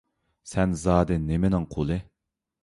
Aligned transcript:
سەن 0.51 0.73
زادى 0.83 1.17
نېمىنىڭ 1.27 1.69
قۇلى؟ 1.77 1.99